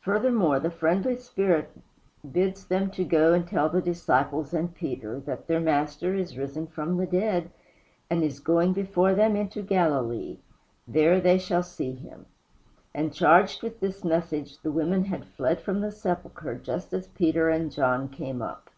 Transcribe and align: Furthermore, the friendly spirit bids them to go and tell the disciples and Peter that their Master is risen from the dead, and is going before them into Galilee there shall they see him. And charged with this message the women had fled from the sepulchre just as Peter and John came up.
Furthermore, 0.00 0.58
the 0.58 0.72
friendly 0.72 1.16
spirit 1.16 1.70
bids 2.28 2.64
them 2.64 2.90
to 2.90 3.04
go 3.04 3.32
and 3.32 3.46
tell 3.46 3.68
the 3.68 3.80
disciples 3.80 4.52
and 4.52 4.74
Peter 4.74 5.20
that 5.20 5.46
their 5.46 5.60
Master 5.60 6.16
is 6.16 6.36
risen 6.36 6.66
from 6.66 6.96
the 6.96 7.06
dead, 7.06 7.48
and 8.10 8.24
is 8.24 8.40
going 8.40 8.72
before 8.72 9.14
them 9.14 9.36
into 9.36 9.62
Galilee 9.62 10.38
there 10.88 11.14
shall 11.38 11.62
they 11.62 11.66
see 11.68 11.92
him. 11.92 12.26
And 12.92 13.14
charged 13.14 13.62
with 13.62 13.78
this 13.78 14.02
message 14.02 14.58
the 14.58 14.72
women 14.72 15.04
had 15.04 15.24
fled 15.24 15.60
from 15.60 15.80
the 15.80 15.92
sepulchre 15.92 16.56
just 16.56 16.92
as 16.92 17.06
Peter 17.06 17.48
and 17.48 17.70
John 17.70 18.08
came 18.08 18.42
up. 18.42 18.68